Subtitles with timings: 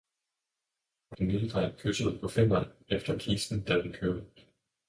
[1.11, 4.25] Og den lille dreng kyssede på fingeren efter kisten, da den kørte.